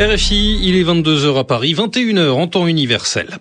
RFI, 0.00 0.60
il 0.62 0.76
est 0.76 0.84
22h 0.84 1.40
à 1.40 1.42
Paris, 1.42 1.74
21h 1.74 2.30
en 2.30 2.46
temps 2.46 2.68
universel. 2.68 3.38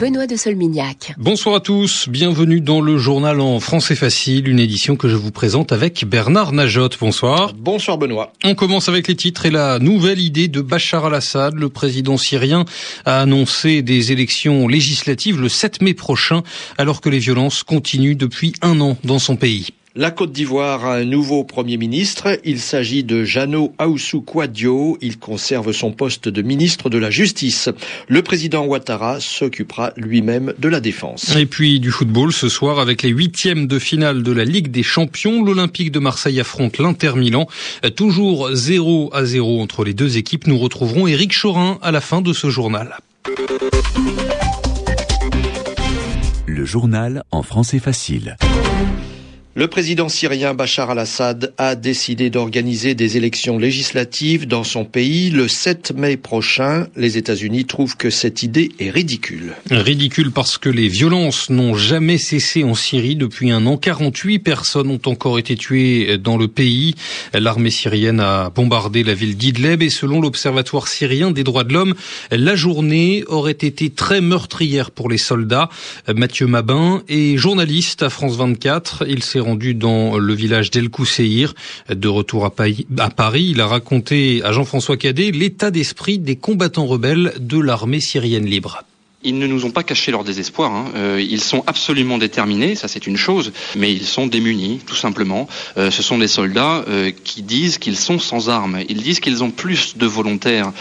Benoît 0.00 0.26
de 0.26 0.34
Solmignac. 0.34 1.14
Bonsoir 1.18 1.54
à 1.54 1.60
tous, 1.60 2.08
bienvenue 2.08 2.60
dans 2.60 2.80
le 2.80 2.98
journal 2.98 3.40
en 3.40 3.60
français 3.60 3.94
facile, 3.94 4.48
une 4.48 4.58
édition 4.58 4.96
que 4.96 5.08
je 5.08 5.14
vous 5.14 5.30
présente 5.30 5.70
avec 5.70 6.04
Bernard 6.04 6.50
Najot. 6.50 6.88
Bonsoir. 6.98 7.52
Bonsoir 7.54 7.96
Benoît. 7.96 8.32
On 8.42 8.56
commence 8.56 8.88
avec 8.88 9.06
les 9.06 9.14
titres 9.14 9.46
et 9.46 9.52
la 9.52 9.78
nouvelle 9.78 10.18
idée 10.18 10.48
de 10.48 10.60
Bachar 10.62 11.06
al-Assad. 11.06 11.54
Le 11.54 11.68
président 11.68 12.16
syrien 12.16 12.64
a 13.04 13.20
annoncé 13.20 13.82
des 13.82 14.10
élections 14.10 14.66
législatives 14.66 15.40
le 15.40 15.48
7 15.48 15.80
mai 15.80 15.94
prochain, 15.94 16.42
alors 16.76 17.00
que 17.00 17.08
les 17.08 17.20
violences 17.20 17.62
continuent 17.62 18.16
depuis 18.16 18.52
un 18.62 18.80
an 18.80 18.96
dans 19.04 19.20
son 19.20 19.36
pays. 19.36 19.68
La 19.94 20.10
Côte 20.10 20.32
d'Ivoire 20.32 20.86
a 20.86 20.94
un 20.94 21.04
nouveau 21.04 21.44
Premier 21.44 21.76
ministre. 21.76 22.40
Il 22.44 22.60
s'agit 22.60 23.04
de 23.04 23.24
Jano 23.24 23.74
Aoussou 23.76 24.22
Kouadio. 24.22 24.96
Il 25.02 25.18
conserve 25.18 25.72
son 25.72 25.92
poste 25.92 26.30
de 26.30 26.40
ministre 26.40 26.88
de 26.88 26.96
la 26.96 27.10
Justice. 27.10 27.68
Le 28.08 28.22
président 28.22 28.64
Ouattara 28.64 29.20
s'occupera 29.20 29.92
lui-même 29.98 30.54
de 30.58 30.68
la 30.70 30.80
défense. 30.80 31.36
Et 31.36 31.44
puis 31.44 31.78
du 31.78 31.90
football 31.90 32.32
ce 32.32 32.48
soir 32.48 32.78
avec 32.78 33.02
les 33.02 33.10
huitièmes 33.10 33.66
de 33.66 33.78
finale 33.78 34.22
de 34.22 34.32
la 34.32 34.46
Ligue 34.46 34.70
des 34.70 34.82
Champions. 34.82 35.44
L'Olympique 35.44 35.92
de 35.92 35.98
Marseille 35.98 36.40
affronte 36.40 36.78
l'Inter 36.78 37.12
Milan. 37.16 37.46
Toujours 37.94 38.48
0 38.50 39.10
à 39.12 39.26
0 39.26 39.60
entre 39.60 39.84
les 39.84 39.92
deux 39.92 40.16
équipes. 40.16 40.46
Nous 40.46 40.56
retrouverons 40.56 41.06
Éric 41.06 41.38
Chorin 41.38 41.78
à 41.82 41.92
la 41.92 42.00
fin 42.00 42.22
de 42.22 42.32
ce 42.32 42.48
journal. 42.48 42.96
Le 46.46 46.64
journal 46.64 47.24
en 47.30 47.42
français 47.42 47.78
facile. 47.78 48.38
Le 49.54 49.68
président 49.68 50.08
syrien 50.08 50.54
Bachar 50.54 50.88
al-Assad 50.88 51.52
a 51.58 51.74
décidé 51.74 52.30
d'organiser 52.30 52.94
des 52.94 53.18
élections 53.18 53.58
législatives 53.58 54.48
dans 54.48 54.64
son 54.64 54.86
pays 54.86 55.28
le 55.28 55.46
7 55.46 55.92
mai 55.94 56.16
prochain. 56.16 56.86
Les 56.96 57.18
États-Unis 57.18 57.66
trouvent 57.66 57.98
que 57.98 58.08
cette 58.08 58.42
idée 58.42 58.72
est 58.78 58.88
ridicule. 58.88 59.52
Ridicule 59.70 60.30
parce 60.30 60.56
que 60.56 60.70
les 60.70 60.88
violences 60.88 61.50
n'ont 61.50 61.74
jamais 61.74 62.16
cessé 62.16 62.64
en 62.64 62.74
Syrie 62.74 63.14
depuis 63.14 63.50
un 63.50 63.66
an. 63.66 63.76
48 63.76 64.38
personnes 64.38 64.88
ont 64.88 65.02
encore 65.04 65.38
été 65.38 65.54
tuées 65.54 66.16
dans 66.16 66.38
le 66.38 66.48
pays. 66.48 66.94
L'armée 67.34 67.70
syrienne 67.70 68.20
a 68.20 68.48
bombardé 68.48 69.04
la 69.04 69.12
ville 69.12 69.36
d'Idleb 69.36 69.82
et 69.82 69.90
selon 69.90 70.22
l'Observatoire 70.22 70.88
syrien 70.88 71.30
des 71.30 71.44
droits 71.44 71.64
de 71.64 71.74
l'homme, 71.74 71.94
la 72.30 72.56
journée 72.56 73.22
aurait 73.26 73.52
été 73.52 73.90
très 73.90 74.22
meurtrière 74.22 74.92
pour 74.92 75.10
les 75.10 75.18
soldats. 75.18 75.68
Mathieu 76.08 76.46
Mabin 76.46 77.02
est 77.10 77.36
journaliste 77.36 78.02
à 78.02 78.08
France 78.08 78.36
24. 78.36 79.04
Il 79.06 79.22
s'est 79.22 79.41
rendu 79.42 79.74
dans 79.74 80.18
le 80.18 80.34
village 80.34 80.70
d'El 80.70 80.88
Kousseir. 80.88 81.54
De 81.88 82.08
retour 82.08 82.46
à 82.46 82.50
Paris, 82.50 83.48
il 83.50 83.60
a 83.60 83.66
raconté 83.66 84.42
à 84.44 84.52
Jean-François 84.52 84.96
Cadet 84.96 85.30
l'état 85.30 85.70
d'esprit 85.70 86.18
des 86.18 86.36
combattants 86.36 86.86
rebelles 86.86 87.34
de 87.38 87.58
l'armée 87.58 88.00
syrienne 88.00 88.46
libre. 88.46 88.84
Ils 89.24 89.38
ne 89.38 89.46
nous 89.46 89.64
ont 89.64 89.70
pas 89.70 89.84
caché 89.84 90.10
leur 90.10 90.24
désespoir. 90.24 90.72
Hein. 90.72 90.86
Euh, 90.96 91.24
ils 91.26 91.40
sont 91.40 91.62
absolument 91.66 92.18
déterminés, 92.18 92.74
ça 92.74 92.88
c'est 92.88 93.06
une 93.06 93.16
chose, 93.16 93.52
mais 93.76 93.92
ils 93.92 94.06
sont 94.06 94.26
démunis, 94.26 94.80
tout 94.84 94.96
simplement. 94.96 95.48
Euh, 95.76 95.90
ce 95.92 96.02
sont 96.02 96.18
des 96.18 96.26
soldats 96.26 96.84
euh, 96.88 97.12
qui 97.22 97.42
disent 97.42 97.78
qu'ils 97.78 97.96
sont 97.96 98.18
sans 98.18 98.48
armes. 98.48 98.80
Ils 98.88 99.02
disent 99.02 99.20
qu'ils 99.20 99.44
ont 99.44 99.50
plus 99.50 99.96
de 99.96 100.06
volontaires 100.06 100.72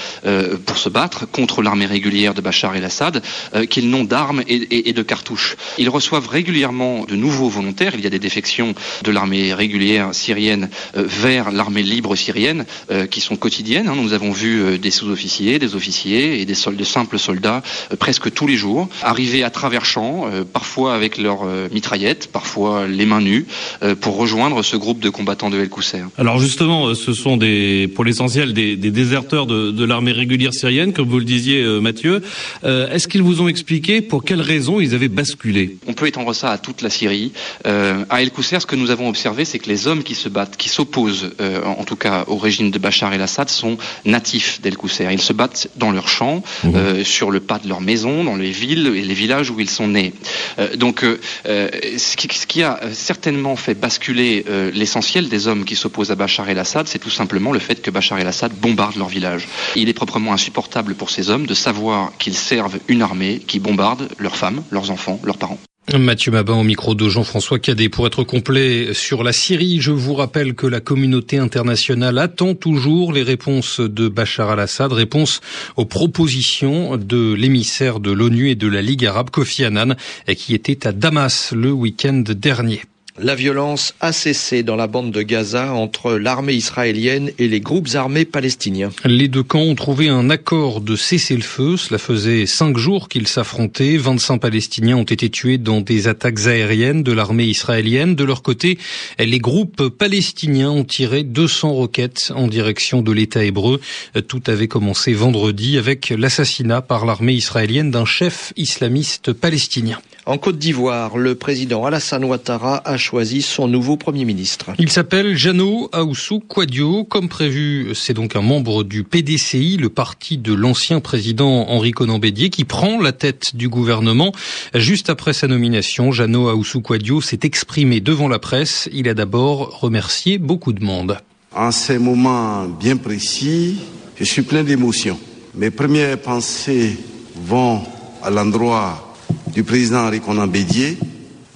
pour 0.65 0.77
se 0.77 0.89
battre 0.89 1.29
contre 1.29 1.61
l'armée 1.61 1.85
régulière 1.85 2.33
de 2.33 2.41
Bachar 2.41 2.75
el-Assad 2.75 3.21
qu'ils 3.69 3.89
n'ont 3.89 4.03
d'armes 4.03 4.41
et, 4.47 4.89
et, 4.89 4.93
de 4.93 5.01
cartouches. 5.01 5.55
Ils 5.77 5.89
reçoivent 5.89 6.27
régulièrement 6.27 7.05
de 7.05 7.15
nouveaux 7.15 7.49
volontaires. 7.49 7.93
Il 7.95 8.01
y 8.01 8.07
a 8.07 8.09
des 8.09 8.19
défections 8.19 8.73
de 9.03 9.11
l'armée 9.11 9.53
régulière 9.53 10.13
syrienne 10.13 10.69
vers 10.93 11.51
l'armée 11.51 11.83
libre 11.83 12.15
syrienne 12.15 12.65
qui 13.09 13.21
sont 13.21 13.35
quotidiennes. 13.35 13.87
Hein. 13.87 13.95
Nous 13.95 14.13
avons 14.13 14.31
vu 14.31 14.79
des 14.79 14.91
sous-officiers, 14.91 15.59
des 15.59 15.75
officiers 15.75 16.41
et 16.41 16.45
des, 16.45 16.55
soldats, 16.55 16.85
simples 16.85 17.19
soldats 17.19 17.61
presque 17.99 18.30
tous 18.31 18.47
les 18.47 18.57
jours, 18.57 18.89
arriver 19.03 19.43
à 19.43 19.49
travers 19.49 19.85
champs, 19.85 20.25
euh, 20.25 20.43
parfois 20.43 20.95
avec 20.95 21.17
leurs 21.17 21.43
euh, 21.45 21.67
mitraillettes, 21.71 22.29
parfois 22.31 22.87
les 22.87 23.05
mains 23.05 23.21
nues, 23.21 23.45
euh, 23.83 23.95
pour 23.95 24.17
rejoindre 24.17 24.63
ce 24.63 24.75
groupe 24.75 24.99
de 24.99 25.09
combattants 25.09 25.49
de 25.49 25.59
El 25.59 25.69
Kousser. 25.69 26.03
Alors 26.17 26.39
justement, 26.39 26.93
ce 26.95 27.13
sont 27.13 27.37
des, 27.37 27.89
pour 27.93 28.03
l'essentiel 28.03 28.53
des, 28.53 28.75
des, 28.75 28.91
déserteurs 28.91 29.45
de, 29.45 29.71
de 29.71 29.85
l'armée 29.85 30.11
régulière 30.11 30.53
syrienne, 30.53 30.93
comme 30.93 31.09
vous 31.09 31.19
le 31.19 31.25
disiez 31.25 31.63
Mathieu. 31.81 32.21
Est-ce 32.63 33.07
qu'ils 33.07 33.21
vous 33.21 33.41
ont 33.41 33.47
expliqué 33.47 34.01
pour 34.01 34.23
quelles 34.23 34.41
raisons 34.41 34.79
ils 34.79 34.95
avaient 34.95 35.07
basculé? 35.07 35.77
On 35.87 35.93
peut 35.93 36.07
étendre 36.07 36.33
ça 36.33 36.51
à 36.51 36.57
toute 36.57 36.81
la 36.81 36.89
Syrie. 36.89 37.31
à 37.65 38.21
El 38.21 38.31
Kousser, 38.31 38.59
ce 38.59 38.65
que 38.65 38.75
nous 38.75 38.91
avons 38.91 39.09
observé, 39.09 39.45
c'est 39.45 39.59
que 39.59 39.69
les 39.69 39.87
hommes 39.87 40.03
qui 40.03 40.15
se 40.15 40.29
battent, 40.29 40.57
qui 40.57 40.69
s'opposent, 40.69 41.31
en 41.65 41.83
tout 41.83 41.95
cas 41.95 42.25
au 42.27 42.37
régime 42.37 42.71
de 42.71 42.79
Bachar 42.79 43.13
el-Assad, 43.13 43.49
sont 43.49 43.77
natifs 44.05 44.61
d'El 44.61 44.77
Kousser. 44.77 45.07
Ils 45.11 45.21
se 45.21 45.33
battent 45.33 45.69
dans 45.77 45.91
leurs 45.91 46.09
champs, 46.09 46.43
mmh. 46.63 47.03
sur 47.03 47.31
le 47.31 47.39
pas 47.39 47.59
de 47.59 47.67
leur 47.67 47.81
maison, 47.81 48.20
dans 48.23 48.35
les 48.35 48.51
villes 48.51 48.87
et 48.95 49.01
les 49.01 49.13
villages 49.13 49.49
où 49.49 49.59
ils 49.59 49.69
sont 49.69 49.87
nés. 49.87 50.13
Euh, 50.59 50.75
donc, 50.75 51.03
euh, 51.03 51.19
euh, 51.47 51.69
ce, 51.97 52.15
qui, 52.15 52.63
a 52.63 52.79
certainement 52.93 53.55
fait 53.55 53.73
basculer 53.73 54.45
l'essentiel 54.73 55.29
des 55.29 55.47
hommes 55.47 55.65
qui 55.65 55.75
s'opposent 55.75 56.11
à 56.11 56.15
Bachar 56.15 56.49
el-Assad, 56.49 56.87
c'est 56.87 56.99
tout 56.99 57.09
simplement 57.09 57.51
le 57.51 57.59
fait 57.59 57.81
que 57.81 57.89
Bachar 57.89 58.19
el-Assad 58.19 58.53
bombarde 58.53 58.97
leur 58.97 59.07
village. 59.07 59.47
Il 59.75 59.89
est 59.89 59.93
proprement 59.93 60.33
insupportable 60.33 60.95
pour 60.95 61.09
ces 61.09 61.29
hommes 61.29 61.45
de 61.45 61.53
savoir 61.53 62.11
qu'ils 62.19 62.35
servent 62.35 62.79
une 62.87 63.01
armée 63.01 63.39
qui 63.39 63.59
bombarde 63.59 64.09
leurs 64.19 64.35
femmes, 64.35 64.63
leurs 64.69 64.91
enfants, 64.91 65.19
leurs 65.23 65.37
parents. 65.37 65.59
Mathieu 65.97 66.31
Mabin 66.31 66.53
au 66.53 66.63
micro 66.63 66.95
de 66.95 67.09
Jean-François 67.09 67.59
Cadet. 67.59 67.89
Pour 67.89 68.07
être 68.07 68.23
complet 68.23 68.93
sur 68.93 69.23
la 69.23 69.33
Syrie, 69.33 69.81
je 69.81 69.91
vous 69.91 70.13
rappelle 70.13 70.53
que 70.53 70.67
la 70.67 70.79
communauté 70.79 71.37
internationale 71.37 72.17
attend 72.19 72.53
toujours 72.53 73.11
les 73.11 73.23
réponses 73.23 73.81
de 73.81 74.07
Bachar 74.07 74.51
al-Assad, 74.51 74.93
réponses 74.93 75.41
aux 75.75 75.85
propositions 75.85 76.95
de 76.97 77.33
l'émissaire 77.33 77.99
de 77.99 78.11
l'ONU 78.11 78.49
et 78.49 78.55
de 78.55 78.67
la 78.67 78.81
Ligue 78.81 79.05
arabe 79.05 79.31
Kofi 79.31 79.65
Annan, 79.65 79.95
qui 80.37 80.53
était 80.53 80.87
à 80.87 80.93
Damas 80.93 81.51
le 81.51 81.71
week-end 81.71 82.23
dernier. 82.25 82.83
La 83.23 83.35
violence 83.35 83.93
a 83.99 84.13
cessé 84.13 84.63
dans 84.63 84.75
la 84.75 84.87
bande 84.87 85.11
de 85.11 85.21
Gaza 85.21 85.75
entre 85.75 86.13
l'armée 86.13 86.53
israélienne 86.53 87.29
et 87.37 87.47
les 87.47 87.59
groupes 87.59 87.89
armés 87.93 88.25
palestiniens. 88.25 88.89
Les 89.05 89.27
deux 89.27 89.43
camps 89.43 89.61
ont 89.61 89.75
trouvé 89.75 90.09
un 90.09 90.31
accord 90.31 90.81
de 90.81 90.95
cessez-le-feu. 90.95 91.77
Cela 91.77 91.99
faisait 91.99 92.47
cinq 92.47 92.77
jours 92.77 93.09
qu'ils 93.09 93.27
s'affrontaient. 93.27 93.97
25 93.97 94.39
Palestiniens 94.39 94.97
ont 94.97 95.03
été 95.03 95.29
tués 95.29 95.59
dans 95.59 95.81
des 95.81 96.07
attaques 96.07 96.47
aériennes 96.47 97.03
de 97.03 97.11
l'armée 97.11 97.45
israélienne. 97.45 98.15
De 98.15 98.23
leur 98.23 98.41
côté, 98.41 98.79
les 99.19 99.39
groupes 99.39 99.89
palestiniens 99.89 100.71
ont 100.71 100.83
tiré 100.83 101.21
200 101.21 101.73
roquettes 101.73 102.31
en 102.35 102.47
direction 102.47 103.03
de 103.03 103.11
l'État 103.11 103.43
hébreu. 103.43 103.81
Tout 104.27 104.41
avait 104.47 104.67
commencé 104.67 105.13
vendredi 105.13 105.77
avec 105.77 106.09
l'assassinat 106.09 106.81
par 106.81 107.05
l'armée 107.05 107.33
israélienne 107.33 107.91
d'un 107.91 108.05
chef 108.05 108.51
islamiste 108.57 109.31
palestinien. 109.31 109.99
En 110.27 110.37
Côte 110.37 110.59
d'Ivoire, 110.59 111.17
le 111.17 111.33
président 111.33 111.83
Alassane 111.83 112.23
Ouattara 112.23 112.83
a 112.85 112.95
choisi 112.95 113.10
son 113.41 113.67
nouveau 113.67 113.97
Premier 113.97 114.23
ministre. 114.23 114.71
Il 114.79 114.89
s'appelle 114.89 115.35
Jano 115.35 115.89
Aoussou 115.91 116.39
Kouadio. 116.39 117.03
Comme 117.03 117.27
prévu, 117.27 117.93
c'est 117.93 118.13
donc 118.13 118.35
un 118.37 118.41
membre 118.41 118.83
du 118.83 119.03
PDCI, 119.03 119.77
le 119.77 119.89
parti 119.89 120.37
de 120.37 120.53
l'ancien 120.53 121.01
président 121.01 121.67
Henri 121.67 121.91
Conan 121.91 122.19
Bédier, 122.19 122.49
qui 122.49 122.63
prend 122.63 123.01
la 123.01 123.11
tête 123.11 123.55
du 123.55 123.67
gouvernement. 123.67 124.31
Juste 124.73 125.09
après 125.09 125.33
sa 125.33 125.47
nomination, 125.47 126.13
Jano 126.13 126.47
Aoussou 126.47 126.81
Kouadio 126.81 127.19
s'est 127.19 127.41
exprimé 127.43 127.99
devant 127.99 128.29
la 128.29 128.39
presse. 128.39 128.87
Il 128.93 129.09
a 129.09 129.13
d'abord 129.13 129.81
remercié 129.81 130.37
beaucoup 130.37 130.71
de 130.71 130.83
monde. 130.83 131.17
En 131.53 131.71
ces 131.71 131.99
moments 131.99 132.65
bien 132.65 132.95
précis, 132.95 133.77
je 134.15 134.23
suis 134.23 134.43
plein 134.43 134.63
d'émotions. 134.63 135.19
Mes 135.53 135.69
premières 135.69 136.17
pensées 136.17 136.97
vont 137.35 137.81
à 138.23 138.29
l'endroit 138.29 139.15
du 139.53 139.63
président 139.63 140.05
Henri 140.05 140.21
Conan 140.21 140.47
Bédier, 140.47 140.97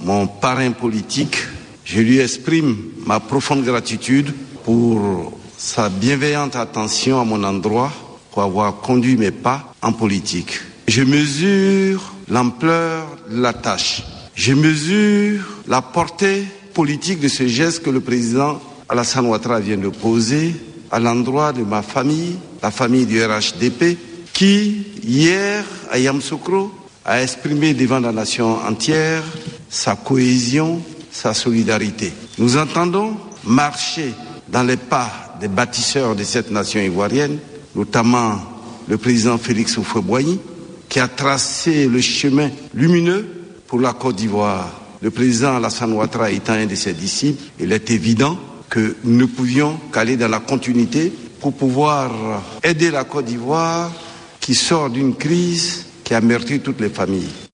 mon 0.03 0.27
parrain 0.27 0.71
politique. 0.71 1.37
Je 1.85 2.01
lui 2.01 2.17
exprime 2.19 2.75
ma 3.05 3.19
profonde 3.19 3.63
gratitude 3.63 4.33
pour 4.63 5.37
sa 5.55 5.87
bienveillante 5.87 6.55
attention 6.55 7.21
à 7.21 7.23
mon 7.23 7.43
endroit, 7.43 7.91
pour 8.31 8.41
avoir 8.41 8.77
conduit 8.77 9.15
mes 9.17 9.29
pas 9.29 9.71
en 9.83 9.93
politique. 9.93 10.59
Je 10.87 11.03
mesure 11.03 12.15
l'ampleur 12.27 13.05
de 13.29 13.39
la 13.39 13.53
tâche. 13.53 14.01
Je 14.33 14.53
mesure 14.53 15.43
la 15.67 15.83
portée 15.83 16.43
politique 16.73 17.19
de 17.19 17.27
ce 17.27 17.45
geste 17.45 17.83
que 17.83 17.91
le 17.91 18.01
président 18.01 18.59
Alassane 18.89 19.27
Ouattara 19.27 19.59
vient 19.59 19.77
de 19.77 19.89
poser 19.89 20.55
à 20.89 20.99
l'endroit 20.99 21.53
de 21.53 21.61
ma 21.61 21.83
famille, 21.83 22.37
la 22.63 22.71
famille 22.71 23.05
du 23.05 23.23
RHDP, 23.23 23.95
qui, 24.33 24.87
hier, 25.03 25.63
à 25.91 25.99
Yamsoukro, 25.99 26.71
a 27.05 27.21
exprimé 27.21 27.75
devant 27.75 27.99
la 27.99 28.11
nation 28.11 28.57
entière 28.67 29.23
sa 29.69 29.95
cohésion, 29.95 30.81
sa 31.15 31.33
solidarité. 31.33 32.11
Nous 32.37 32.57
entendons 32.57 33.15
marcher 33.45 34.13
dans 34.49 34.63
les 34.63 34.77
pas 34.77 35.37
des 35.39 35.47
bâtisseurs 35.47 36.15
de 36.15 36.23
cette 36.23 36.51
nation 36.51 36.81
ivoirienne, 36.81 37.37
notamment 37.75 38.39
le 38.87 38.97
président 38.97 39.37
Félix 39.37 39.77
Houphouët-Boigny, 39.77 40.39
qui 40.89 40.99
a 40.99 41.07
tracé 41.07 41.87
le 41.87 42.01
chemin 42.01 42.49
lumineux 42.73 43.27
pour 43.67 43.79
la 43.79 43.93
Côte 43.93 44.17
d'Ivoire 44.17 44.81
le 45.01 45.11
président 45.11 45.55
Alassane 45.57 45.93
Ouattara 45.93 46.31
étant 46.31 46.53
un 46.53 46.65
de 46.65 46.73
ses 46.73 46.93
disciples, 46.93 47.43
il 47.59 47.71
est 47.71 47.91
évident 47.91 48.39
que 48.71 48.95
nous 49.03 49.17
ne 49.17 49.25
pouvions 49.25 49.79
qu'aller 49.93 50.17
dans 50.17 50.27
la 50.27 50.39
continuité 50.39 51.13
pour 51.39 51.53
pouvoir 51.53 52.11
aider 52.63 52.89
la 52.89 53.03
Côte 53.03 53.25
d'Ivoire 53.25 53.91
qui 54.39 54.55
sort 54.55 54.89
d'une 54.89 55.15
crise 55.15 55.85
qui 56.03 56.15
a 56.15 56.21
meurtri 56.21 56.59
toutes 56.59 56.81
les 56.81 56.89
familles. 56.89 57.44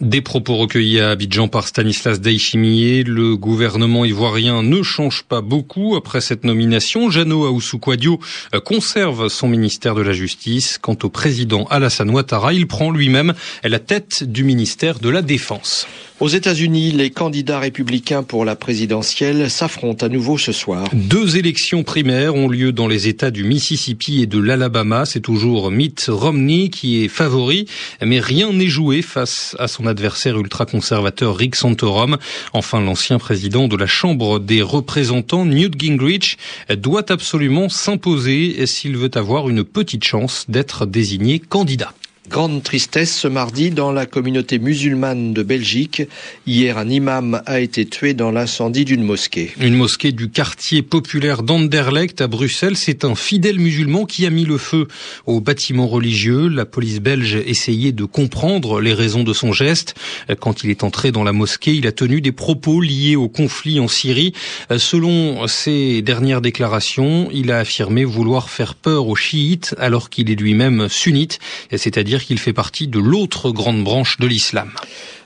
Des 0.00 0.22
propos 0.22 0.56
recueillis 0.56 0.98
à 0.98 1.10
Abidjan 1.10 1.48
par 1.48 1.68
Stanislas 1.68 2.22
Daichimier. 2.22 3.04
Le 3.04 3.36
gouvernement 3.36 4.06
ivoirien 4.06 4.62
ne 4.62 4.82
change 4.82 5.24
pas 5.24 5.42
beaucoup 5.42 5.94
après 5.94 6.22
cette 6.22 6.42
nomination. 6.42 7.10
Jano 7.10 7.44
Aoussou 7.44 7.78
euh, 7.86 8.60
conserve 8.60 9.28
son 9.28 9.46
ministère 9.46 9.94
de 9.94 10.00
la 10.00 10.14
Justice. 10.14 10.78
Quant 10.78 10.96
au 11.02 11.10
président 11.10 11.64
Alassane 11.64 12.08
Ouattara, 12.08 12.54
il 12.54 12.66
prend 12.66 12.90
lui-même 12.90 13.34
la 13.62 13.78
tête 13.78 14.24
du 14.24 14.42
ministère 14.42 15.00
de 15.00 15.10
la 15.10 15.20
Défense. 15.20 15.86
Aux 16.20 16.28
États-Unis, 16.28 16.92
les 16.92 17.08
candidats 17.08 17.58
républicains 17.58 18.22
pour 18.22 18.44
la 18.44 18.54
présidentielle 18.54 19.50
s'affrontent 19.50 20.04
à 20.04 20.10
nouveau 20.10 20.36
ce 20.36 20.52
soir. 20.52 20.86
Deux 20.92 21.38
élections 21.38 21.82
primaires 21.82 22.34
ont 22.34 22.46
lieu 22.46 22.72
dans 22.72 22.88
les 22.88 23.08
États 23.08 23.30
du 23.30 23.42
Mississippi 23.42 24.20
et 24.20 24.26
de 24.26 24.38
l'Alabama. 24.38 25.06
C'est 25.06 25.20
toujours 25.20 25.70
Mitt 25.70 26.06
Romney 26.08 26.68
qui 26.68 27.02
est 27.02 27.08
favori, 27.08 27.64
mais 28.04 28.20
rien 28.20 28.52
n'est 28.52 28.66
joué 28.66 29.00
face 29.00 29.56
à 29.58 29.66
son 29.66 29.86
adversaire 29.90 30.38
ultra-conservateur 30.38 31.36
Rick 31.36 31.56
Santorum. 31.56 32.16
Enfin, 32.52 32.80
l'ancien 32.80 33.18
président 33.18 33.68
de 33.68 33.76
la 33.76 33.86
Chambre 33.86 34.38
des 34.38 34.62
représentants, 34.62 35.44
Newt 35.44 35.78
Gingrich, 35.78 36.38
doit 36.76 37.12
absolument 37.12 37.68
s'imposer 37.68 38.66
s'il 38.66 38.96
veut 38.96 39.10
avoir 39.14 39.48
une 39.48 39.64
petite 39.64 40.04
chance 40.04 40.46
d'être 40.48 40.86
désigné 40.86 41.38
candidat. 41.38 41.92
Grande 42.30 42.62
tristesse 42.62 43.12
ce 43.12 43.26
mardi 43.26 43.72
dans 43.72 43.90
la 43.90 44.06
communauté 44.06 44.60
musulmane 44.60 45.34
de 45.34 45.42
Belgique. 45.42 46.04
Hier, 46.46 46.78
un 46.78 46.88
imam 46.88 47.42
a 47.44 47.58
été 47.58 47.86
tué 47.86 48.14
dans 48.14 48.30
l'incendie 48.30 48.84
d'une 48.84 49.02
mosquée. 49.02 49.50
Une 49.60 49.74
mosquée 49.74 50.12
du 50.12 50.30
quartier 50.30 50.82
populaire 50.82 51.42
d'Anderlecht 51.42 52.20
à 52.20 52.28
Bruxelles. 52.28 52.76
C'est 52.76 53.04
un 53.04 53.16
fidèle 53.16 53.58
musulman 53.58 54.04
qui 54.04 54.26
a 54.26 54.30
mis 54.30 54.44
le 54.44 54.58
feu 54.58 54.86
au 55.26 55.40
bâtiment 55.40 55.88
religieux. 55.88 56.46
La 56.46 56.66
police 56.66 57.00
belge 57.00 57.34
essayait 57.34 57.90
de 57.90 58.04
comprendre 58.04 58.80
les 58.80 58.94
raisons 58.94 59.24
de 59.24 59.32
son 59.32 59.52
geste. 59.52 59.96
Quand 60.38 60.62
il 60.62 60.70
est 60.70 60.84
entré 60.84 61.10
dans 61.10 61.24
la 61.24 61.32
mosquée, 61.32 61.74
il 61.74 61.88
a 61.88 61.92
tenu 61.92 62.20
des 62.20 62.30
propos 62.30 62.80
liés 62.80 63.16
au 63.16 63.28
conflit 63.28 63.80
en 63.80 63.88
Syrie. 63.88 64.34
Selon 64.78 65.48
ses 65.48 66.00
dernières 66.00 66.42
déclarations, 66.42 67.28
il 67.32 67.50
a 67.50 67.58
affirmé 67.58 68.04
vouloir 68.04 68.50
faire 68.50 68.76
peur 68.76 69.08
aux 69.08 69.16
chiites 69.16 69.74
alors 69.78 70.10
qu'il 70.10 70.30
est 70.30 70.36
lui-même 70.36 70.88
sunnite, 70.88 71.40
c'est-à-dire 71.72 72.19
qu'il 72.24 72.38
fait 72.38 72.52
partie 72.52 72.88
de 72.88 72.98
l'autre 72.98 73.50
grande 73.50 73.84
branche 73.84 74.18
de 74.18 74.26
l'islam. 74.26 74.70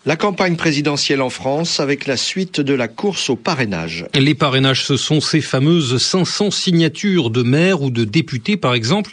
La 0.06 0.16
campagne 0.16 0.56
présidentielle 0.56 1.22
en 1.22 1.30
France 1.30 1.80
avec 1.80 2.06
la 2.06 2.18
suite 2.18 2.60
de 2.60 2.74
la 2.74 2.88
course 2.88 3.30
au 3.30 3.36
parrainage. 3.36 4.04
Les 4.14 4.34
parrainages, 4.34 4.84
ce 4.84 4.98
sont 4.98 5.22
ces 5.22 5.40
fameuses 5.40 5.96
500 5.96 6.50
signatures 6.50 7.30
de 7.30 7.42
maires 7.42 7.80
ou 7.80 7.88
de 7.88 8.04
députés, 8.04 8.58
par 8.58 8.74
exemple, 8.74 9.12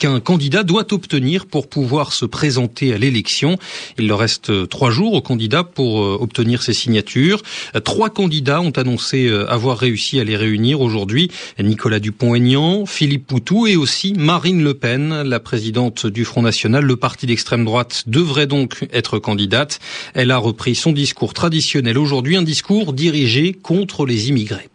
qu'un 0.00 0.18
candidat 0.18 0.64
doit 0.64 0.92
obtenir 0.92 1.46
pour 1.46 1.68
pouvoir 1.68 2.12
se 2.12 2.24
présenter 2.24 2.92
à 2.92 2.98
l'élection. 2.98 3.56
Il 4.00 4.08
leur 4.08 4.18
reste 4.18 4.68
trois 4.68 4.90
jours 4.90 5.12
aux 5.12 5.22
candidats 5.22 5.62
pour 5.62 6.02
euh, 6.02 6.18
obtenir 6.20 6.64
ces 6.64 6.72
signatures. 6.72 7.40
Trois 7.84 8.10
candidats 8.10 8.60
ont 8.60 8.72
annoncé 8.72 9.28
euh, 9.28 9.48
avoir 9.48 9.78
réussi 9.78 10.18
à 10.18 10.24
les 10.24 10.36
réunir 10.36 10.80
aujourd'hui. 10.80 11.30
Nicolas 11.60 12.00
Dupont-Aignan, 12.00 12.84
Philippe 12.84 13.28
Poutou 13.28 13.68
et 13.68 13.76
aussi 13.76 14.12
Marine 14.14 14.64
Le 14.64 14.74
Pen, 14.74 15.22
la 15.22 15.38
présidente 15.38 16.08
du 16.08 16.24
Front 16.24 16.42
National. 16.42 16.84
Le 16.84 16.96
parti 16.96 17.26
d'extrême 17.26 17.64
droite 17.64 18.02
devrait 18.08 18.48
donc 18.48 18.88
être 18.92 19.20
candidate. 19.20 19.78
Elle 20.14 20.31
a 20.32 20.38
repris 20.38 20.74
son 20.74 20.92
discours 20.92 21.34
traditionnel 21.34 21.98
aujourd'hui, 21.98 22.36
un 22.36 22.42
discours 22.42 22.92
dirigé 22.92 23.52
contre 23.52 24.06
les 24.06 24.28
immigrés. 24.28 24.68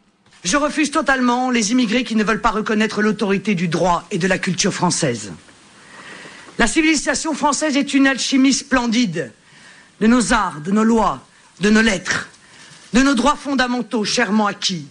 Je 0.44 0.56
refuse 0.56 0.92
totalement 0.92 1.51
les 1.51 1.71
immigrés 1.71 2.04
qui 2.04 2.15
ne 2.15 2.24
veulent 2.24 2.42
pas 2.42 2.51
reconnaître 2.51 3.01
l'autorité 3.01 3.56
du 3.56 3.68
droit 3.68 4.07
et 4.12 4.18
de 4.18 4.27
la 4.27 4.38
culture 4.38 4.74
française. 4.74 5.33
La 6.59 6.68
civilisation 6.68 7.33
française 7.33 7.75
est 7.75 7.94
une 7.94 8.07
alchimie 8.07 8.54
splendide 8.54 9.31
de 10.00 10.07
nos 10.07 10.31
arts, 10.33 10.62
de 10.62 10.71
nos 10.71 10.83
lois, 10.83 11.25
de 11.59 11.69
nos 11.69 11.81
lettres, 11.81 12.30
de 12.94 13.01
nos 13.01 13.15
droits 13.15 13.36
fondamentaux 13.36 14.06
chèrement 14.06 14.48
acquis, 14.48 14.88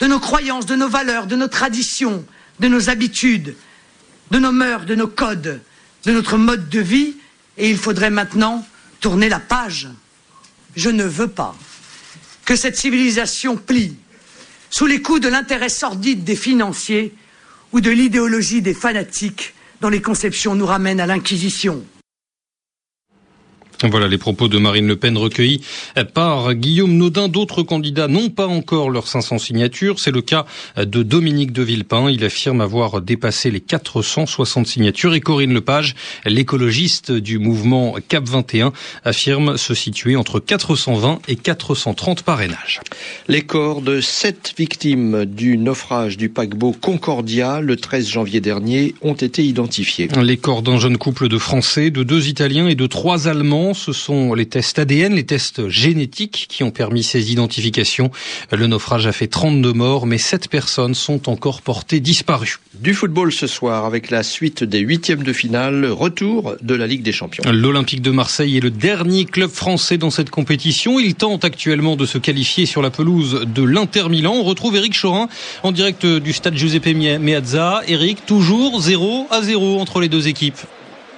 de 0.00 0.06
nos 0.06 0.18
croyances, 0.18 0.66
de 0.66 0.76
nos 0.76 0.88
valeurs, 0.88 1.26
de 1.26 1.36
nos 1.36 1.48
traditions, 1.48 2.24
de 2.58 2.68
nos 2.68 2.90
habitudes, 2.90 3.54
de 4.30 4.38
nos 4.38 4.52
mœurs, 4.52 4.86
de 4.86 4.94
nos 4.94 5.08
codes, 5.08 5.60
de 6.04 6.12
notre 6.12 6.36
mode 6.36 6.68
de 6.68 6.80
vie, 6.80 7.16
et 7.58 7.70
il 7.70 7.76
faudrait 7.76 8.10
maintenant 8.10 8.66
tourner 9.00 9.28
la 9.28 9.40
page. 9.40 9.88
Je 10.76 10.90
ne 10.90 11.04
veux 11.04 11.28
pas 11.28 11.56
que 12.44 12.56
cette 12.56 12.76
civilisation 12.76 13.56
plie 13.56 13.96
sous 14.70 14.86
les 14.86 15.02
coups 15.02 15.20
de 15.20 15.28
l'intérêt 15.28 15.68
sordide 15.68 16.24
des 16.24 16.36
financiers 16.36 17.14
ou 17.72 17.80
de 17.80 17.90
l'idéologie 17.90 18.62
des 18.62 18.74
fanatiques 18.74 19.54
dont 19.80 19.88
les 19.88 20.02
conceptions 20.02 20.54
nous 20.54 20.66
ramènent 20.66 21.00
à 21.00 21.06
l'Inquisition. 21.06 21.84
Voilà 23.88 24.08
les 24.08 24.18
propos 24.18 24.48
de 24.48 24.58
Marine 24.58 24.86
Le 24.86 24.96
Pen 24.96 25.16
recueillis 25.16 25.62
par 26.12 26.52
Guillaume 26.52 26.98
Naudin. 26.98 27.28
D'autres 27.28 27.62
candidats 27.62 28.08
n'ont 28.08 28.28
pas 28.28 28.46
encore 28.46 28.90
leurs 28.90 29.06
500 29.06 29.38
signatures. 29.38 30.00
C'est 30.00 30.10
le 30.10 30.20
cas 30.20 30.44
de 30.76 31.02
Dominique 31.02 31.52
de 31.52 31.62
Villepin. 31.62 32.10
Il 32.10 32.22
affirme 32.22 32.60
avoir 32.60 33.00
dépassé 33.00 33.50
les 33.50 33.60
460 33.60 34.66
signatures. 34.66 35.14
Et 35.14 35.20
Corinne 35.20 35.54
Lepage, 35.54 35.94
l'écologiste 36.26 37.10
du 37.10 37.38
mouvement 37.38 37.96
CAP 38.06 38.28
21, 38.28 38.72
affirme 39.04 39.56
se 39.56 39.74
situer 39.74 40.14
entre 40.14 40.40
420 40.40 41.20
et 41.28 41.36
430 41.36 42.22
parrainages. 42.22 42.80
Les 43.28 43.42
corps 43.42 43.80
de 43.80 44.02
sept 44.02 44.52
victimes 44.58 45.24
du 45.24 45.56
naufrage 45.56 46.18
du 46.18 46.28
paquebot 46.28 46.72
Concordia 46.78 47.62
le 47.62 47.76
13 47.76 48.08
janvier 48.08 48.42
dernier 48.42 48.94
ont 49.00 49.14
été 49.14 49.42
identifiés. 49.42 50.08
Les 50.22 50.36
corps 50.36 50.60
d'un 50.60 50.78
jeune 50.78 50.98
couple 50.98 51.28
de 51.28 51.38
Français, 51.38 51.90
de 51.90 52.02
deux 52.02 52.28
Italiens 52.28 52.68
et 52.68 52.74
de 52.74 52.86
trois 52.86 53.26
Allemands 53.26 53.69
ce 53.74 53.92
sont 53.92 54.34
les 54.34 54.46
tests 54.46 54.78
ADN, 54.78 55.14
les 55.14 55.24
tests 55.24 55.68
génétiques 55.68 56.46
qui 56.48 56.62
ont 56.62 56.70
permis 56.70 57.02
ces 57.02 57.32
identifications. 57.32 58.10
Le 58.52 58.66
naufrage 58.66 59.06
a 59.06 59.12
fait 59.12 59.26
32 59.26 59.72
morts, 59.72 60.06
mais 60.06 60.18
7 60.18 60.48
personnes 60.48 60.94
sont 60.94 61.28
encore 61.28 61.62
portées 61.62 62.00
disparues. 62.00 62.58
Du 62.74 62.94
football 62.94 63.32
ce 63.32 63.46
soir 63.46 63.84
avec 63.84 64.10
la 64.10 64.22
suite 64.22 64.64
des 64.64 64.78
huitièmes 64.78 65.22
de 65.22 65.32
finale, 65.32 65.86
retour 65.86 66.54
de 66.62 66.74
la 66.74 66.86
Ligue 66.86 67.02
des 67.02 67.12
Champions. 67.12 67.44
L'Olympique 67.50 68.02
de 68.02 68.10
Marseille 68.10 68.56
est 68.56 68.60
le 68.60 68.70
dernier 68.70 69.24
club 69.24 69.50
français 69.50 69.98
dans 69.98 70.10
cette 70.10 70.30
compétition. 70.30 70.98
Il 70.98 71.14
tente 71.14 71.44
actuellement 71.44 71.96
de 71.96 72.06
se 72.06 72.18
qualifier 72.18 72.66
sur 72.66 72.82
la 72.82 72.90
pelouse 72.90 73.44
de 73.46 73.62
l'Inter 73.62 74.08
Milan. 74.08 74.34
On 74.36 74.44
retrouve 74.44 74.76
Eric 74.76 74.98
Chorin 75.00 75.28
en 75.62 75.72
direct 75.72 76.06
du 76.06 76.32
stade 76.32 76.56
Giuseppe 76.56 76.94
Meazza. 76.94 77.82
Eric, 77.88 78.26
toujours 78.26 78.80
0 78.80 79.26
à 79.30 79.42
0 79.42 79.80
entre 79.80 80.00
les 80.00 80.08
deux 80.08 80.28
équipes. 80.28 80.58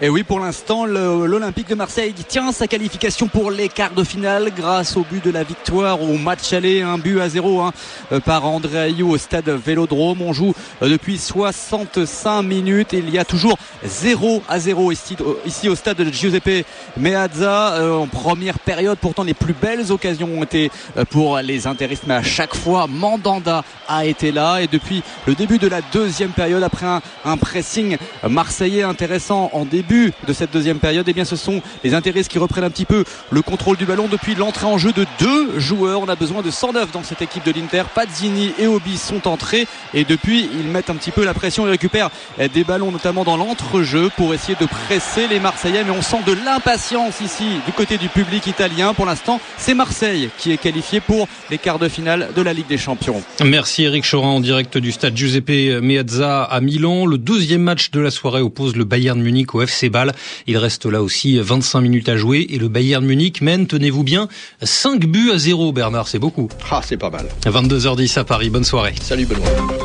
Et 0.00 0.08
oui, 0.08 0.24
pour 0.24 0.40
l'instant, 0.40 0.84
l'Olympique 0.84 1.68
de 1.68 1.74
Marseille 1.74 2.12
tient 2.26 2.50
sa 2.50 2.66
qualification 2.66 3.28
pour 3.28 3.50
les 3.50 3.68
quarts 3.68 3.92
de 3.92 4.02
finale 4.02 4.50
grâce 4.56 4.96
au 4.96 5.04
but 5.08 5.24
de 5.24 5.30
la 5.30 5.44
victoire 5.44 6.02
au 6.02 6.16
match 6.18 6.52
aller, 6.52 6.82
un 6.82 6.98
but 6.98 7.20
à 7.20 7.28
zéro 7.28 7.60
hein, 7.60 7.72
euh, 8.10 8.18
par 8.18 8.44
André 8.46 8.78
Ayou 8.78 9.10
au 9.10 9.18
stade 9.18 9.48
Vélodrome. 9.48 10.22
On 10.22 10.32
joue 10.32 10.54
euh, 10.82 10.88
depuis 10.88 11.18
65 11.18 12.42
minutes 12.42 12.94
il 12.94 13.10
y 13.10 13.18
a 13.18 13.24
toujours 13.24 13.56
0 13.84 14.42
à 14.48 14.58
0 14.58 14.92
ici, 14.92 15.68
au 15.68 15.74
stade 15.76 15.98
de 15.98 16.10
Giuseppe 16.10 16.66
Meazza 16.96 17.74
euh, 17.74 17.94
en 17.94 18.06
première 18.08 18.58
période. 18.58 18.98
Pourtant, 19.00 19.22
les 19.22 19.34
plus 19.34 19.54
belles 19.54 19.92
occasions 19.92 20.28
ont 20.36 20.42
été 20.42 20.70
pour 21.10 21.38
les 21.38 21.66
intéristes, 21.66 22.04
mais 22.06 22.14
à 22.14 22.22
chaque 22.22 22.56
fois, 22.56 22.86
Mandanda 22.88 23.62
a 23.88 24.04
été 24.04 24.32
là 24.32 24.62
et 24.62 24.66
depuis 24.66 25.02
le 25.26 25.34
début 25.34 25.58
de 25.58 25.68
la 25.68 25.80
deuxième 25.92 26.30
période, 26.30 26.62
après 26.62 26.86
un, 26.86 27.02
un 27.24 27.36
pressing 27.36 27.96
marseillais 28.28 28.82
intéressant 28.82 29.50
en 29.52 29.64
début 29.64 29.81
de 29.88 30.32
cette 30.32 30.52
deuxième 30.52 30.78
période, 30.78 31.06
eh 31.08 31.12
bien 31.12 31.24
ce 31.24 31.36
sont 31.36 31.60
les 31.84 31.94
intérêts 31.94 32.22
qui 32.22 32.38
reprennent 32.38 32.64
un 32.64 32.70
petit 32.70 32.84
peu 32.84 33.04
le 33.30 33.42
contrôle 33.42 33.76
du 33.76 33.84
ballon 33.84 34.08
depuis 34.10 34.34
l'entrée 34.34 34.66
en 34.66 34.78
jeu 34.78 34.92
de 34.92 35.06
deux 35.18 35.58
joueurs. 35.58 36.00
On 36.00 36.08
a 36.08 36.16
besoin 36.16 36.42
de 36.42 36.50
109 36.50 36.92
dans 36.92 37.02
cette 37.02 37.22
équipe 37.22 37.44
de 37.44 37.52
l'Inter. 37.52 37.84
Pazzini 37.94 38.52
et 38.58 38.66
Obi 38.66 38.96
sont 38.96 39.28
entrés 39.28 39.66
et 39.94 40.04
depuis 40.04 40.48
ils 40.60 40.68
mettent 40.68 40.90
un 40.90 40.94
petit 40.94 41.10
peu 41.10 41.24
la 41.24 41.34
pression 41.34 41.66
et 41.66 41.70
récupèrent 41.70 42.10
des 42.54 42.64
ballons 42.64 42.92
notamment 42.92 43.24
dans 43.24 43.36
l'entrejeu 43.36 44.10
pour 44.16 44.34
essayer 44.34 44.56
de 44.60 44.66
presser 44.66 45.26
les 45.28 45.40
Marseillais. 45.40 45.84
Mais 45.84 45.90
on 45.90 46.02
sent 46.02 46.20
de 46.26 46.32
l'impatience 46.44 47.20
ici 47.20 47.44
du 47.66 47.72
côté 47.72 47.98
du 47.98 48.08
public 48.08 48.46
italien. 48.46 48.94
Pour 48.94 49.06
l'instant, 49.06 49.40
c'est 49.58 49.74
Marseille 49.74 50.30
qui 50.38 50.52
est 50.52 50.58
qualifié 50.58 51.00
pour 51.00 51.28
les 51.50 51.58
quarts 51.58 51.78
de 51.78 51.88
finale 51.88 52.30
de 52.34 52.42
la 52.42 52.52
Ligue 52.52 52.68
des 52.68 52.78
Champions. 52.78 53.22
Merci 53.44 53.84
Eric 53.84 54.08
Chorin 54.08 54.30
en 54.30 54.40
direct 54.40 54.78
du 54.78 54.92
stade 54.92 55.16
Giuseppe 55.16 55.80
Meazza 55.82 56.42
à 56.44 56.60
Milan. 56.60 57.06
Le 57.06 57.18
deuxième 57.18 57.62
match 57.62 57.90
de 57.90 58.00
la 58.00 58.10
soirée 58.10 58.40
oppose 58.40 58.76
le 58.76 58.84
Bayern 58.84 59.20
Munich 59.20 59.54
au 59.54 59.62
FC 59.62 59.71
balles. 59.90 60.12
Il 60.46 60.56
reste 60.56 60.86
là 60.86 61.02
aussi 61.02 61.38
25 61.38 61.80
minutes 61.80 62.08
à 62.08 62.16
jouer 62.16 62.46
et 62.50 62.58
le 62.58 62.68
Bayern 62.68 63.04
Munich 63.04 63.40
mène, 63.40 63.66
tenez-vous 63.66 64.04
bien, 64.04 64.28
5 64.62 65.06
buts 65.06 65.30
à 65.32 65.38
0 65.38 65.72
Bernard, 65.72 66.08
c'est 66.08 66.18
beaucoup. 66.18 66.48
Ah, 66.70 66.80
c'est 66.84 66.96
pas 66.96 67.10
mal. 67.10 67.28
22h10 67.44 68.18
à 68.18 68.24
Paris, 68.24 68.50
bonne 68.50 68.64
soirée. 68.64 68.94
Salut 69.00 69.26
Benoît. 69.26 69.81